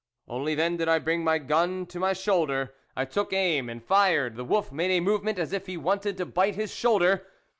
[0.27, 4.35] Only then did I bring my gun to the shoulder; I took aim, and fired;
[4.35, 7.27] the wolf made a movement as if he wanted to bite his shoulder.